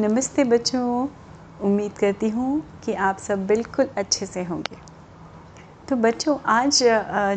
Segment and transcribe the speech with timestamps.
[0.00, 1.06] नमस्ते बच्चों।
[1.60, 4.76] उम्मीद करती हूँ कि आप सब बिल्कुल अच्छे से होंगे।
[5.88, 6.78] तो बच्चों, आज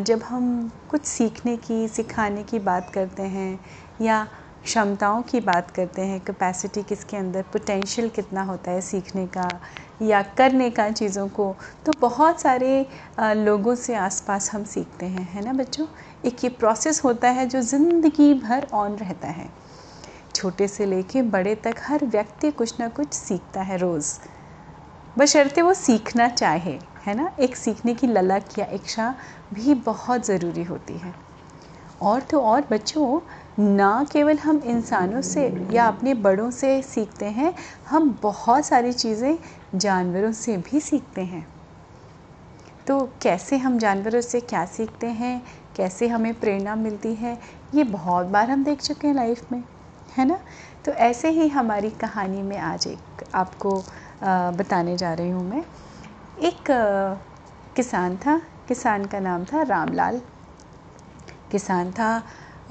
[0.07, 0.45] जब हम
[0.89, 3.59] कुछ सीखने की, सिखाने की बात करते हैं
[4.01, 4.23] या
[4.65, 9.49] क्षमताओं की बात करते हैं कैपेसिटी किसके अंदर पोटेंशियल कितना होता है सीखने का
[10.01, 11.55] या करने का चीज़ों को
[11.85, 12.85] तो बहुत सारे
[13.19, 15.87] लोगों से आसपास हम सीखते हैं, है ना बच्चों?
[16.25, 19.49] एक ये प्रोसेस होता है जो ज़िंदगी भर ऑन रहता है।
[20.43, 24.19] छोटे से लेके बड़े तक हर व्यक्ति कुछ ना कुछ सीखता है रोज़।
[25.17, 27.31] बशर्ते वो सीखना चाहे, है ना?
[27.39, 29.15] एक सीखने की ललक या इच्छा
[29.53, 31.13] भी बहुत ज़रूरी होती है।
[32.01, 33.21] और तो और बच्चों,
[33.59, 37.53] ना केवल हम इंसानों से या अपने बड़ों से सीखते हैं,
[37.89, 39.37] हम बहुत सारी चीज़ें
[39.75, 41.47] जानवरों से भी सीखते हैं।
[42.87, 45.41] तो कैसे हम जानवरों से क्या सीखते हैं?
[45.75, 47.39] कैसे हमें प्रेरणा मिलती है?
[47.73, 49.63] ये बहुत बार हम देख चुके हैं लाइफ में।
[50.17, 50.39] है ना?
[50.85, 53.77] तो ऐसे ही हमारी कहानी में आज एक आपको
[54.57, 55.63] बताने जा रही हूँ मैं।
[56.41, 56.63] एक
[57.75, 60.21] किसान था। किसान का नाम था रामलाल।
[61.51, 62.21] किसान था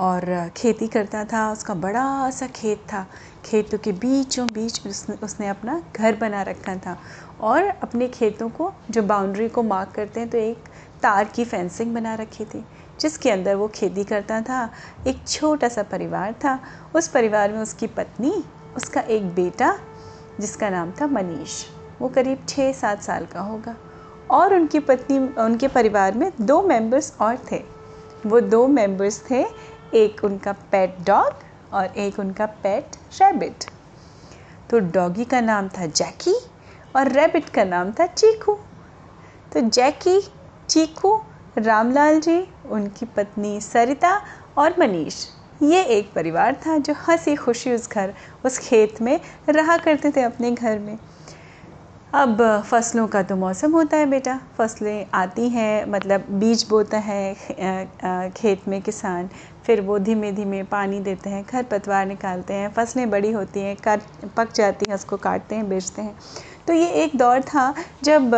[0.01, 0.25] और
[0.57, 3.07] खेती करता था। उसका बड़ा सा खेत था।
[3.45, 6.97] खेतों के बीचों बीच उसने उसने अपना घर बना रखा था
[7.41, 10.65] और अपने खेतों को, जो बाउंड्री को मार्क करते हैं तो एक
[11.03, 12.65] तार की फेंसिंग बना रखी थी।
[13.03, 14.71] जिसके अंदर वो खेती करता था,
[15.07, 16.61] एक छोटा सा परिवार था।
[16.95, 18.45] उस परिवार में उसकी पत्नी,
[18.77, 19.79] उसका एक बेटा,
[20.41, 21.65] जिसका नाम था मनीष।
[22.01, 23.77] वो करीब छः सात साल का होगा।
[24.31, 27.65] और उनकी पत्नी, उनके परिवार में दो मेंबर्स और थे।
[28.27, 29.47] वो दो मेंबर्स थे,
[29.95, 31.35] एक उनका पेट डॉग
[31.73, 33.65] और एक उनका पेट रैबिट
[34.71, 36.35] तो डॉगी का नाम था जैकी
[36.97, 38.53] और रैबिट का नाम था चीकू।
[39.53, 40.33] तो जैकी
[40.69, 41.23] चीकू,
[41.59, 44.21] रामलाल जी उनकी पत्नी सरिता
[44.59, 45.25] और मनीष।
[45.63, 48.13] ये एक परिवार था जो हँसी खुशी उस घर,
[48.45, 49.19] उस खेत में
[49.49, 50.99] रहा करते थे अपने घर में।
[52.13, 57.35] अब फ़सलों का तो मौसम होता है बेटा। फ़सलें आती हैं मतलब बीज बोता है
[58.31, 59.29] खेत में किसान।
[59.67, 63.77] फिर वो धीमे धीमे पानी देते हैं खर पतवार निकालते हैं। फ़सलें बड़ी होती हैं
[63.77, 64.03] काट
[64.37, 66.17] पक जाती हैं, उसको काटते हैं, बेचते हैं।
[66.67, 67.75] तो ये एक दौर था
[68.05, 68.31] जब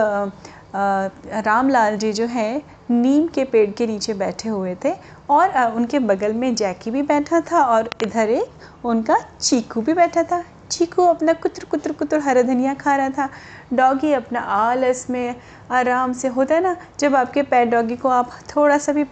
[1.47, 4.93] रामलाल जी जो है नीम के पेड़ के नीचे बैठे हुए थे
[5.31, 10.23] और उनके बगल में जैकी भी बैठा था और इधर एक उनका चीकू भी बैठा
[10.23, 13.29] था। चीकू अपना कुतर कुतर कुतर हरा धनिया खा रहा था।
[13.73, 15.35] डॉगी अपना आलस में
[15.71, 19.05] आराम से होता है ना, जब आपके पैर डॉगी को आप थोड़ा सा भी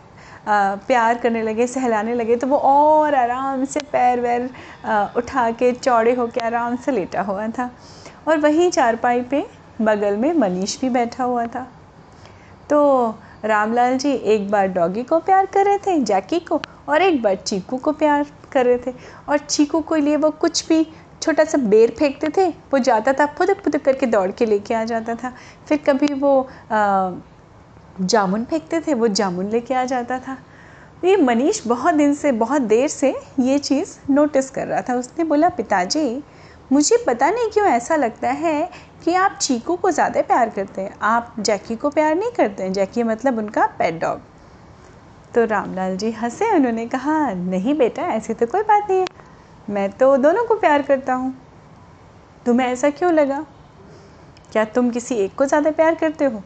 [0.46, 4.48] प्यार करने लगे, सहलाने लगे तो वो और आराम से पैर वैर
[5.16, 7.70] उठा के चौड़े होकर आराम से लेटा हुआ था।
[8.28, 9.44] और वहीं चारपाई पे
[9.80, 11.66] बगल में मनीष भी बैठा हुआ था।
[12.70, 12.80] तो
[13.44, 17.34] रामलाल जी एक बार डॉगी को प्यार कर रहे थे, जैकी को, और एक बार
[17.36, 18.94] चीकू को प्यार कर रहे थे।
[19.28, 20.86] और चीकू को लिए वो कुछ भी
[21.22, 24.84] छोटा सा बेर फेंकते थे, वो जाता था फुदक फुदक करके दौड़ के लेके आ
[24.84, 25.32] जाता था।
[25.68, 26.48] फिर कभी वो
[28.00, 30.36] जामुन फेंकते थे, वो जामुन लेके आ जाता था।
[31.04, 35.24] ये मनीष बहुत दिन से, बहुत देर से ये चीज़ नोटिस कर रहा था। उसने
[35.24, 36.22] बोला, पिताजी
[36.72, 38.70] मुझे पता नहीं क्यों ऐसा लगता है
[39.04, 42.72] कि आप चीकू को ज़्यादा प्यार करते हैं। आप जैकी को प्यार नहीं करते हैं।
[42.72, 44.20] जैकी मतलब उनका पेट डॉग
[45.34, 49.08] तो रामलाल जी हंसे, उन्होंने कहा, नहीं बेटा, ऐसी तो कोई बात नहीं है।
[49.68, 51.34] मैं तो दोनों को प्यार करता हूँ।
[52.46, 53.44] तुम्हें ऐसा क्यों लगा?
[54.52, 56.42] क्या तुम किसी एक को ज़्यादा प्यार करते हो?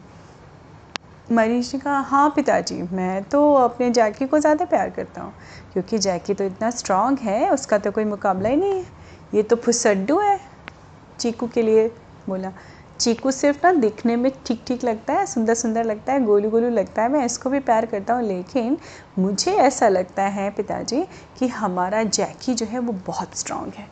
[1.31, 5.33] मनीष ने कहा हाँ पिताजी, मैं तो अपने जैकी को ज़्यादा प्यार करता हूँ।
[5.73, 8.96] क्योंकि जैकी तो इतना स्ट्रांग है, उसका तो कोई मुकाबला ही नहीं है।
[9.33, 10.39] ये तो फुसड्डू है।
[11.19, 11.87] चीकू के लिए
[12.27, 12.51] बोला।
[12.99, 16.69] चीकू सिर्फ़ ना दिखने में ठीक ठीक लगता है सुंदर सुंदर लगता है गोलू गोलू
[16.69, 18.77] लगता है। मैं इसको भी प्यार करता हूँ, लेकिन
[19.19, 21.03] मुझे ऐसा लगता है पिताजी
[21.39, 23.87] कि हमारा जैकी जो है वो बहुत स्ट्रांग है।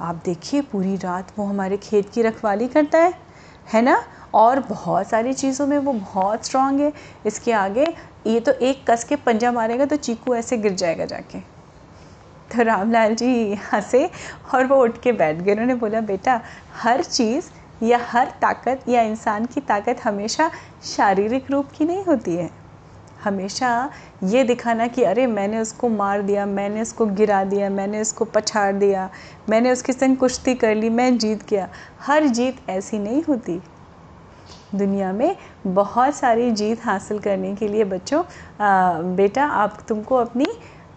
[0.00, 3.12] आप देखिए पूरी रात वो हमारे खेत की रखवाली करता है
[3.68, 4.02] है ना?
[4.34, 6.92] और बहुत सारी चीज़ों में वो बहुत स्ट्रांग है।
[7.26, 7.86] इसके आगे
[8.26, 11.38] ये तो एक कस के पंजा मारेगा तो चीकू ऐसे गिर जाएगा जाके।
[12.52, 14.08] तो रामलाल जी हंसे
[14.54, 16.40] और वो उठ के बैठ गए। उन्होंने बोला बेटा
[16.82, 17.50] हर चीज़
[17.84, 20.50] या हर ताकत या इंसान की ताकत हमेशा
[20.86, 22.48] शारीरिक रूप की नहीं होती है।
[23.24, 23.90] हमेशा
[24.24, 28.72] ये दिखाना कि अरे मैंने उसको मार दिया मैंने उसको गिरा दिया मैंने उसको पछाड़
[28.74, 29.08] दिया
[29.48, 31.68] मैंने उसके संग कुश्ती कर ली मैं जीत गया।
[32.00, 33.60] हर जीत ऐसी नहीं होती।
[34.74, 35.36] दुनिया में
[35.66, 38.22] बहुत सारी जीत हासिल करने के लिए बच्चों
[38.60, 40.46] आ, बेटा आप तुमको अपनी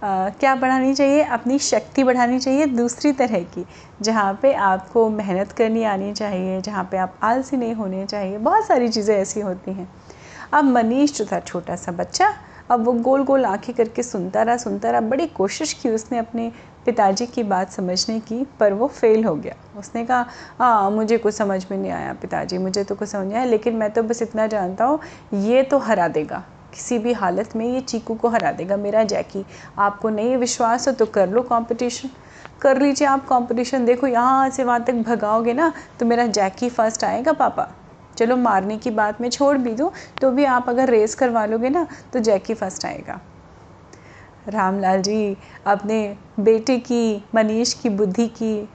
[0.03, 1.21] क्या बढ़ानी चाहिए?
[1.23, 3.65] अपनी शक्ति बढ़ानी चाहिए दूसरी तरह की,
[4.01, 8.65] जहाँ पे आपको मेहनत करनी आनी चाहिए, जहाँ पे आप आलसी नहीं होने चाहिए। बहुत
[8.65, 9.87] सारी चीज़ें ऐसी होती हैं।
[10.53, 12.33] अब मनीष जो था छोटा सा बच्चा,
[12.71, 16.51] अब वो गोल गोल आँखें करके सुनता रहा सुनता रहा। बड़ी कोशिश की उसने अपने
[16.85, 20.25] पिताजी की बात समझने की, पर वो फेल हो गया। उसने कहा
[20.59, 23.75] हाँ मुझे कुछ समझ में नहीं आया पिताजी, मुझे तो कुछ समझ नहीं आया, लेकिन
[23.75, 24.99] मैं तो बस इतना जानता हूँ,
[25.33, 29.45] ये तो हरा देगा। किसी भी हालत में ये चीकू को हरा देगा। मेरा जैकी,
[29.79, 32.09] आपको नहीं विश्वास हो तो कर लो कंपटीशन
[32.61, 37.03] कर लीजिए आप कंपटीशन देखो, यहाँ से वहाँ तक भगाओगे ना तो मेरा जैकी फ़र्स्ट
[37.03, 37.67] आएगा, पापा।
[38.17, 39.91] चलो, मारने की बात मैं छोड़ भी दूँ
[40.21, 43.19] तो भी आप अगर रेस करवा लोगे ना तो जैकी फ़र्स्ट आएगा।
[44.47, 48.69] रामलाल जी, अपने बेटे की, मनीष की, बुद्धि की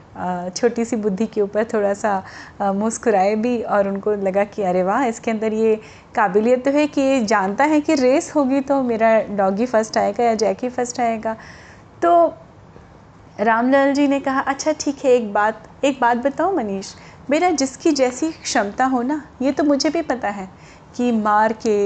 [0.56, 5.04] छोटी सी बुद्धि के ऊपर थोड़ा सा मुस्कुराए भी और उनको लगा कि, अरे वाह,
[5.04, 5.74] इसके अंदर ये
[6.14, 10.24] काबिलियत तो है कि ये जानता है कि रेस होगी तो मेरा डॉगी फ़र्स्ट आएगा
[10.24, 11.36] या जैकी फ़र्स्ट आएगा।
[12.02, 12.34] तो
[13.40, 16.94] रामलाल जी ने कहा अच्छा ठीक है, एक बात एक बात बताओ मनीष,
[17.30, 20.48] मेरा जिसकी जैसी क्षमता हो ना, ये तो मुझे भी पता है
[20.96, 21.78] कि मार के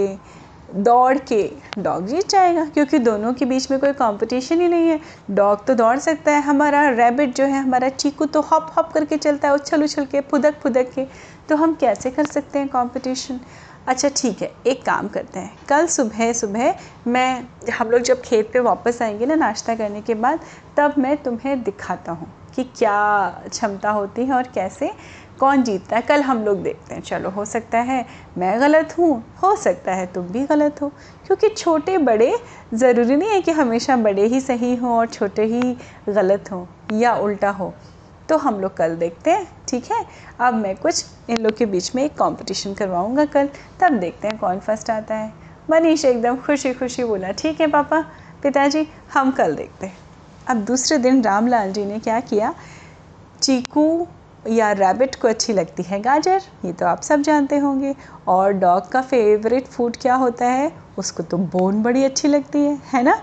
[0.75, 1.43] दौड़ के
[1.79, 5.75] डॉग जीत जाएगा, क्योंकि दोनों के बीच में कोई कंपटीशन ही नहीं है। डॉग तो
[5.75, 9.55] दौड़ सकता है, हमारा रैबिट जो है, हमारा चीकू तो हॉप हॉप करके चलता है,
[9.55, 11.07] उछल उछल के, फुदक फुदक के।
[11.49, 13.41] तो हम कैसे कर सकते हैं कंपटीशन
[13.89, 16.75] अच्छा ठीक है, एक काम करते हैं। कल सुबह सुबह
[17.07, 20.41] मैं, हम लोग जब खेत पे वापस आएँगे ना नाश्ता करने के बाद,
[20.77, 24.91] तब मैं तुम्हें दिखाता हूँ कि क्या क्षमता होती है और कैसे
[25.41, 26.03] कौन जीतता है?
[26.03, 28.07] कल हम लोग देखते हैं। चलो, हो सकता है
[28.39, 30.89] मैं गलत हूँ, हो सकता है तुम भी गलत हो।
[31.27, 32.39] क्योंकि छोटे बड़े
[32.75, 35.77] ज़रूरी नहीं है कि हमेशा बड़े ही सही हों और छोटे ही
[36.09, 36.67] गलत हों
[36.99, 37.75] या उल्टा हो।
[38.29, 40.07] तो हम लोग कल देखते हैं, ठीक है?
[40.41, 43.49] अब मैं कुछ इन लोग के बीच में एक कंपटीशन करवाऊँगा कल।
[43.81, 45.33] तब देखते हैं कौन फ़र्स्ट आता है।
[45.71, 48.01] मनीष एकदम खुशी खुशी बोला, ठीक है पापा,
[48.43, 49.99] पिताजी, हम कल देखते हैं।
[50.49, 52.55] अब दूसरे दिन रामलाल जी ने क्या किया?
[53.43, 54.07] चीकू
[54.45, 57.95] या रैबिट को अच्छी लगती है गाजर, ये तो आप सब जानते होंगे।
[58.29, 60.73] और डॉग का फेवरेट फ़ूड क्या होता है?
[60.99, 63.17] उसको तो बोन बड़ी अच्छी लगती है है ना?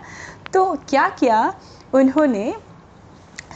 [0.53, 1.53] तो क्या किया?
[1.93, 2.53] उन्होंने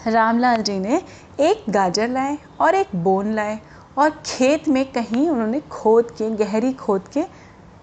[0.07, 1.01] रामलाल जी ने
[1.41, 3.59] एक गाजर लाए और एक बोन लाए
[3.97, 7.23] और खेत में कहीं उन्होंने खोद के, गहरी खोद के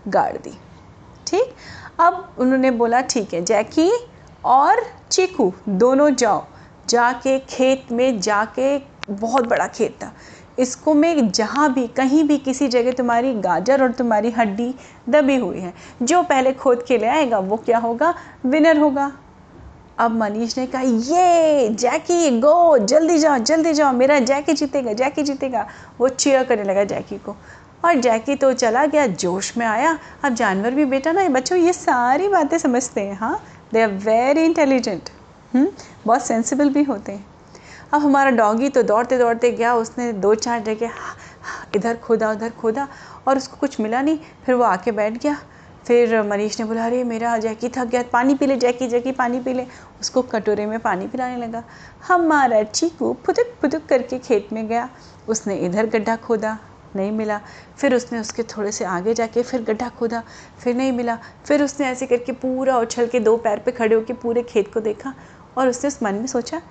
[0.08, 0.56] गाड़ दी,
[1.26, 1.54] ठीक?
[2.00, 3.90] अब उन्होंने बोला, ठीक है, जैकी
[4.44, 6.44] और चीकू, दोनों जाओ,
[6.88, 8.78] जाके खेत में जाके
[9.10, 10.12] बहुत बड़ा खेत था।
[10.58, 14.74] इसको मैं जहाँ भी, कहीं भी किसी जगह तुम्हारी गाजर और तुम्हारी हड्डी
[15.08, 15.72] दबी हुई है,
[16.02, 18.14] जो पहले खोद के ले आएगा, वो क्या होगा?
[18.46, 19.12] विनर होगा।
[19.98, 25.22] अब मनीष ने कहा, ये जैकी गो जल्दी जाओ जल्दी जाओ, मेरा जैकी जीतेगा जैकी
[25.22, 25.66] जीतेगा।
[26.00, 27.36] वो चेयर करने लगा जैकी को।
[27.84, 31.72] और जैकी तो चला गया, जोश में आया। अब जानवर भी बेटा ना, बच्चों, ये
[31.72, 33.42] सारी बातें समझते हैं हाँ?
[33.72, 35.10] दे आर वेरी इंटेलिजेंट
[36.06, 37.26] बहुत सेंसिबल भी होते हैं।
[37.92, 40.90] अब हमारा डॉगी तो दौड़ते दौड़ते गया, उसने दो चार जगह,
[41.76, 42.88] इधर खोदा, उधर खोदा
[43.28, 45.36] और उसको कुछ मिला नहीं। फिर वो आके बैठ गया।
[45.86, 49.40] फिर मनीष ने बोला, अरे, मेरा जैकी थक गया, पानी पी ले, जैकी जैकी, पानी
[49.40, 49.66] पी ले।
[50.00, 51.64] उसको कटोरे में पानी पिलाने लगा।
[52.08, 54.88] हमारा चीकू फुदक फुदक करके खेत में गया।
[55.28, 56.58] उसने इधर गड्ढा खोदा,
[56.96, 57.40] नहीं मिला।
[57.78, 60.22] फिर उसने उसके थोड़े से आगे जाके फिर गड्ढा खोदा,
[60.58, 64.14] फिर नहीं मिला। फिर उसने ऐसे करके पूरा उछल के दो पैर पे खड़े होकर
[64.14, 65.14] पूरे खेत को देखा
[65.58, 66.62] और उसने उस मन में सोचा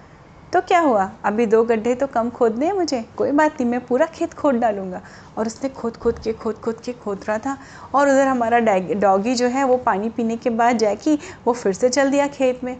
[0.54, 1.12] तो क्या हुआ?
[1.26, 4.56] अभी दो गड्ढे तो कम खोदने हैं मुझे। कोई बात नहीं, मैं पूरा खेत खोद
[4.56, 5.02] डालूँगा।
[5.38, 7.58] और उसने खोद खोद के, खोद खोद के खोद रहा था।
[7.96, 11.90] और उधर हमारा डॉगी जो है, वो पानी पीने के बाद जैकी, वो फिर से
[11.90, 12.78] चल दिया खेत में।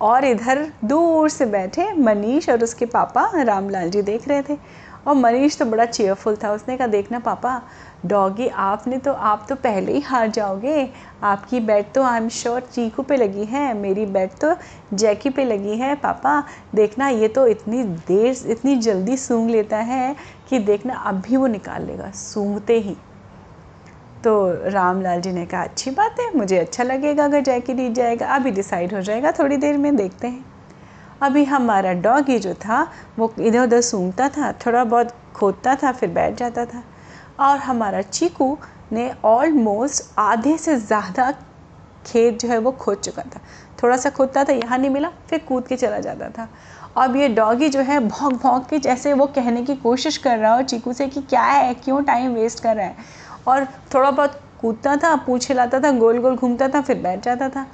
[0.00, 4.58] और इधर दूर से बैठे मनीष और उसके पापा रामलाल जी देख रहे थे।
[5.06, 7.60] और मनीष तो बड़ा चेयरफुल था। उसने कहा, देखना पापा
[8.06, 10.88] डॉगी आपने तो आप तो पहले ही हार जाओगे।
[11.22, 14.54] आपकी बैट तो आई एम श्योर चीकू पे लगी है, मेरी बैट तो
[14.94, 16.42] जैकी पे लगी है। पापा,
[16.74, 20.14] देखना, ये तो इतनी देर, इतनी जल्दी सूंघ लेता है
[20.50, 22.96] कि देखना, अब भी वो निकाल लेगा, सूंघते ही।
[24.24, 28.26] तो रामलाल जी ने कहा, अच्छी बात है, मुझे अच्छा लगेगा अगर जैकी जीत जाएगा।
[28.26, 30.44] अभी डिसाइड हो जाएगा थोड़ी देर में, देखते हैं।
[31.22, 32.86] अभी हमारा डॉगी जो था,
[33.18, 36.82] वो इधर उधर सूंघता था, थोड़ा बहुत खोदता था, फिर बैठ जाता था।
[37.40, 38.56] और हमारा चीकू
[38.92, 41.30] ने ऑलमोस्ट आधे से ज़्यादा
[42.06, 43.40] खेत जो है वो खोद चुका था।
[43.82, 46.48] थोड़ा सा खोदता था, यहाँ नहीं मिला, फिर कूद के चला जाता था।
[46.96, 50.54] अब ये डॉगी जो है भौंक भौंक के जैसे वो कहने की कोशिश कर रहा
[50.54, 52.96] हो चीकू से कि क्या है, क्यों टाइम वेस्ट कर रहा है?
[53.48, 57.48] और थोड़ा बहुत कूदता था, पूछ हिलाता था गोल गोल घूमता था, फिर बैठ जाता
[57.48, 57.66] था।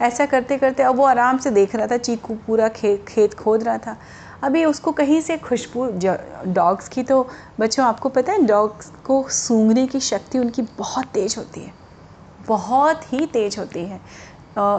[0.00, 3.62] ऐसा करते करते अब वो आराम से देख रहा था, चीकू पूरा खेत खेत खोद
[3.62, 3.96] रहा था।
[4.42, 5.86] अभी उसको कहीं से खुशबू
[6.46, 7.26] डॉग्स की तो
[7.60, 11.72] बच्चों, आपको पता है, डॉग्स को सूंघने की शक्ति उनकी बहुत तेज़ होती है।
[12.48, 14.00] बहुत ही तेज़ होती है।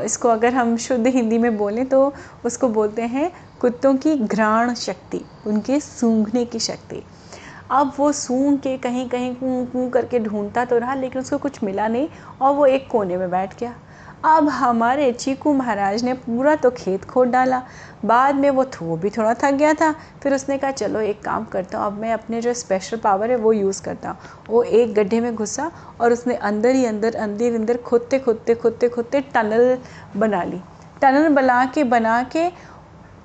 [0.05, 2.13] इसको अगर हम शुद्ध हिंदी में बोलें तो
[2.45, 7.03] उसको बोलते हैं कुत्तों की घ्राण शक्ति, उनके सूंघने की शक्ति।
[7.71, 11.63] अब वो सूंघ के कहीं कहीं कूँ कूँ करके ढूंढता तो रहा, लेकिन उसको कुछ
[11.63, 12.07] मिला नहीं
[12.41, 13.73] और वो एक कोने में बैठ गया।
[14.25, 17.61] अब हमारे चीकू महाराज ने पूरा तो खेत खोद डाला।
[18.05, 19.91] बाद में वो वो भी थोड़ा थक गया था।
[20.23, 23.37] फिर उसने कहा, चलो, एक काम करता हूँ, अब मैं अपने जो स्पेशल पावर है,
[23.37, 24.17] वो यूज़ करता हूँ।
[24.49, 25.71] वो एक गड्ढे में घुसा
[26.01, 29.77] और उसने अंदर ही अंदर अंदर अंदर खोदते खोदते खोदते खोदते टनल
[30.17, 30.61] बना ली।
[31.01, 32.49] टनल बना के बना के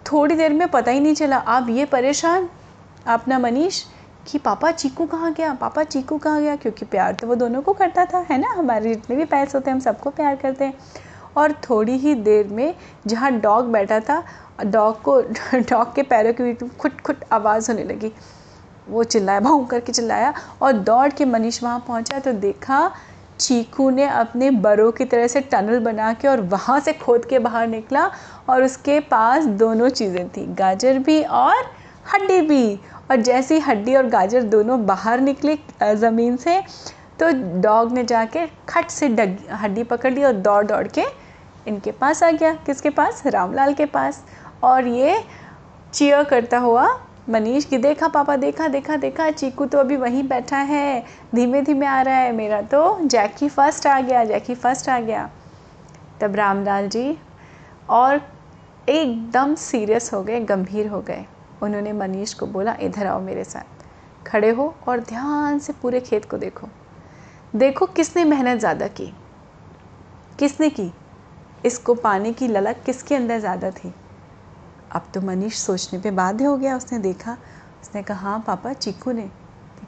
[0.06, 2.48] थोड़ी देर में पता ही नहीं चला। आप ये परेशान?
[3.06, 3.84] अपना मनीष?
[4.26, 5.54] कि पापा चीकू कहाँ गया?
[5.54, 6.56] पापा चीकू कहाँ गया?
[6.56, 8.48] क्योंकि प्यार तो वो दोनों को करता था, है ना?
[8.52, 10.74] हमारे जितने भी पैसे होते हैं, हम सबको प्यार करते हैं।
[11.36, 12.74] और थोड़ी ही देर में
[13.06, 14.22] जहाँ डॉग बैठा था,
[14.64, 15.20] डॉग को,
[15.54, 18.12] डॉग के पैरों के की खुट खुट आवाज़ होने लगी।
[18.88, 22.90] वो चिल्लाया भाऊ करके चिल्लाया और दौड़ के मनीष वहाँ पहुँचा तो देखा
[23.40, 27.38] चीकू ने अपने बरों की तरह से टनल बना के और वहाँ से खोद के
[27.38, 28.10] बाहर निकला
[28.48, 31.54] और उसके पास दोनों चीज़ें थी, गाजर भी और
[32.14, 32.80] हड्डी भी।
[33.14, 35.56] और जैसी हड्डी और गाजर दोनों बाहर निकले
[35.96, 36.60] ज़मीन से
[37.20, 37.26] तो
[37.60, 41.04] डॉग ने जाके खट से डग, हड्डी पकड़ ली और दौड़ दौड़ के
[41.68, 43.22] इनके पास आ गया। किसके पास?
[43.26, 44.24] रामलाल के पास।
[44.62, 45.22] और ये
[45.92, 46.86] चीयर करता हुआ,
[47.28, 51.04] मनीष की, देखा पापा, देखा देखा देखा, चीकू तो अभी वहीं बैठा है।
[51.34, 55.30] धीमे धीमे आ रहा है मेरा तो। जैकी फ़र्स्ट आ गया, जैकी फ़र्स्ट आ गया।
[56.20, 57.16] तब रामलाल जी
[57.90, 58.20] और
[58.88, 61.24] एकदम सीरियस हो गए, गंभीर हो गए।
[61.64, 63.64] उन्होंने मनीष को बोला, इधर आओ मेरे साथ।
[64.26, 66.68] खड़े हो और ध्यान से पूरे खेत को देखो।
[67.56, 69.14] देखो किसने मेहनत ज़्यादा की।
[70.38, 70.92] किसने की?
[71.66, 73.94] इसको पाने की ललक किसके अंदर ज़्यादा थी?
[74.92, 77.36] अब तो मनीष सोचने पे बाध्य हो गया। उसने देखा,
[77.82, 79.30] उसने कहा हाँ पापा, चीकू ने।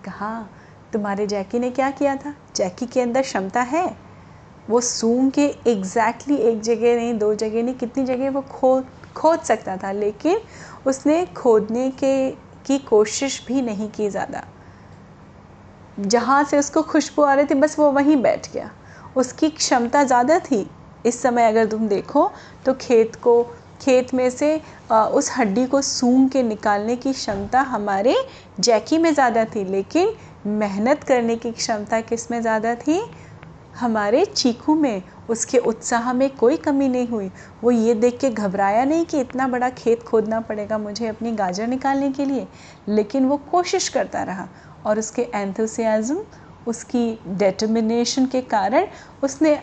[0.05, 0.51] कहा हाँ
[0.93, 2.35] तुम्हारे जैकी ने क्या किया था?
[2.57, 3.97] जैकी के अंदर क्षमता है?
[4.71, 8.87] वो सूंग के एग्जैक्टली exactly एक जगह नहीं, दो जगह नहीं, कितनी जगह वो खोद
[9.17, 10.41] खोद सकता था, लेकिन
[10.87, 12.31] उसने खोदने के,
[12.67, 14.45] की कोशिश भी नहीं की ज़्यादा।
[15.99, 18.71] जहाँ से उसको खुशबू आ रही थी, बस वो वहीं बैठ गया।
[19.17, 20.67] उसकी क्षमता ज़्यादा थी।
[21.05, 22.31] इस समय अगर तुम देखो
[22.65, 23.43] तो खेत को,
[23.81, 28.17] खेत में से उस हड्डी को सूंघ के निकालने की क्षमता हमारे
[28.61, 30.15] जैकी में ज़्यादा थी, लेकिन
[30.49, 33.01] मेहनत करने की क्षमता किसमें ज़्यादा थी?
[33.75, 37.31] हमारे चीकू में। उसके उत्साह में कोई कमी नहीं हुई।
[37.63, 41.67] वो ये देख के घबराया नहीं कि इतना बड़ा खेत खोदना पड़ेगा मुझे अपनी गाजर
[41.67, 42.47] निकालने के लिए,
[42.89, 44.49] लेकिन वो कोशिश करता रहा
[44.87, 46.21] और उसके एंथुसियाज़म
[46.67, 48.87] उसकी डेटर्मिनेशन के कारण
[49.23, 49.59] उसने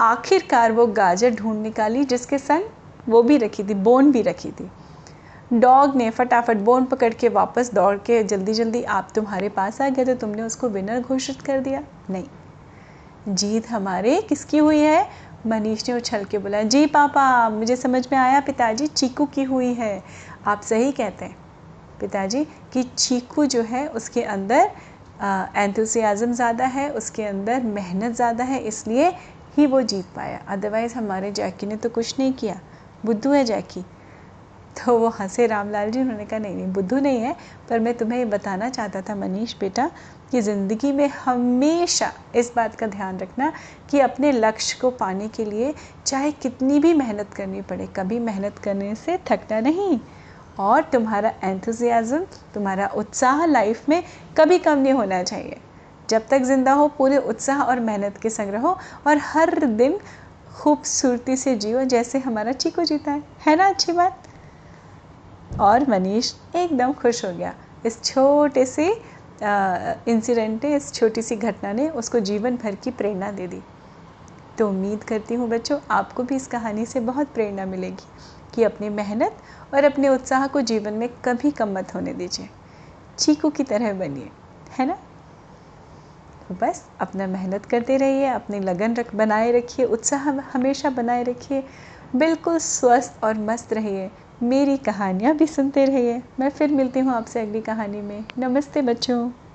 [0.00, 4.70] आखिरकार वो गाजर ढूंढ निकाली जिसके संग वो भी रखी थी बोन भी रखी थी।
[5.52, 9.88] डॉग ने फटाफट बोन पकड़ के वापस दौड़ के जल्दी जल्दी आप तुम्हारे पास आ
[9.88, 11.82] गए तो तुमने उसको विनर घोषित कर दिया?
[12.10, 12.24] नहीं।
[13.28, 15.06] जीत हमारे किसकी हुई है?
[15.46, 19.72] मनीष ने उछल के बोला, जी पापा, मुझे समझ में आया पिताजी चीकू की हुई
[19.74, 20.02] है।
[20.46, 21.36] आप सही कहते हैं।
[22.00, 24.70] पिताजी, कि चीकू जो है, उसके अंदर
[25.56, 29.08] एंथुसियाज़म ज़्यादा है, उसके अंदर मेहनत ज़्यादा है, इसलिए
[29.56, 32.60] ही वो जीत पाया। अदरवाइज़ हमारे जैकी ने तो कुछ नहीं किया।
[33.04, 33.84] बुद्धू है जैकी।
[34.76, 37.34] तो वो हंसे रामलाल जी, उन्होंने कहा, नहीं नहीं, बुद्धू नहीं है,
[37.70, 39.90] पर मैं तुम्हें ये बताना चाहता था मनीष बेटा
[40.32, 43.52] कि ज़िंदगी में हमेशा इस बात का ध्यान रखना
[43.90, 45.74] कि अपने लक्ष्य को पाने के लिए
[46.06, 49.98] चाहे कितनी भी मेहनत करनी पड़े, कभी मेहनत करने से थकना नहीं।
[50.58, 54.02] और तुम्हारा एंथुजियाज़म तुम्हारा उत्साह लाइफ में
[54.38, 55.60] कभी कम नहीं होना चाहिए।
[56.10, 59.98] जब तक ज़िंदा हो, पूरे उत्साह और मेहनत के संग रहो और हर दिन
[60.56, 64.22] खूबसूरती से जियो जैसे हमारा चीकू जीता है। है ना, अच्छी बात?
[65.60, 67.54] और मनीष एकदम खुश हो गया।
[67.86, 68.88] इस छोटे से
[69.42, 73.62] इंसिडेंट ने इस छोटी सी घटना ने उसको जीवन भर की प्रेरणा दे दी।
[74.58, 78.06] तो उम्मीद करती हूँ बच्चों, आपको भी इस कहानी से बहुत प्रेरणा मिलेगी
[78.54, 79.36] कि अपनी मेहनत
[79.74, 82.48] और अपने उत्साह को जीवन में कभी कम मत होने दीजिए।
[83.18, 84.30] चीकू की तरह बनिए,
[84.78, 84.98] है ना?
[86.48, 91.62] तो बस, अपना मेहनत करते रहिए, अपनी लगन रख, बनाए रखिए, उत्साह हमेशा बनाए रखिए,
[92.16, 97.40] बिल्कुल स्वस्थ और मस्त रहिए। मेरी कहानियाँ भी सुनते रहिए। मैं फिर मिलती हूँ आपसे
[97.40, 99.45] अगली कहानी में। नमस्ते बच्चों।